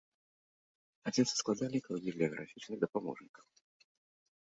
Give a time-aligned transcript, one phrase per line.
[1.11, 3.45] Адзін са складальнікаў бібліяграфічных дапаможнікаў.